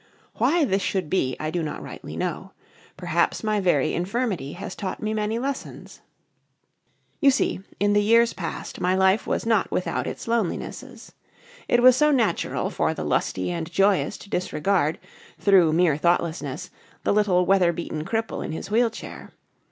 Why 0.37 0.65
this 0.65 0.81
should 0.81 1.11
be 1.11 1.35
I 1.39 1.51
do 1.51 1.61
not 1.61 1.83
rightly 1.83 2.17
know. 2.17 2.53
Perhaps 2.97 3.43
my 3.43 3.59
very 3.59 3.93
infirmity 3.93 4.53
has 4.53 4.73
taught 4.75 4.99
me 4.99 5.13
many 5.13 5.37
lessons.... 5.37 6.01
You 7.19 7.29
see, 7.29 7.59
in 7.79 7.93
the 7.93 8.01
years 8.01 8.33
past, 8.33 8.81
my 8.81 8.95
life 8.95 9.27
was 9.27 9.45
not 9.45 9.69
without 9.69 10.07
its 10.07 10.25
lonelinesses. 10.27 11.11
It 11.67 11.83
was 11.83 11.95
so 11.95 12.09
natural 12.09 12.71
for 12.71 12.95
the 12.95 13.05
lusty 13.05 13.51
and 13.51 13.71
joyous 13.71 14.17
to 14.17 14.29
disregard, 14.31 14.97
through 15.37 15.71
mere 15.71 15.97
thoughtlessness, 15.97 16.71
the 17.03 17.13
little 17.13 17.45
weather 17.45 17.71
beaten 17.71 18.03
cripple 18.03 18.43
in 18.43 18.53
his 18.53 18.71
wheelchair. 18.71 19.29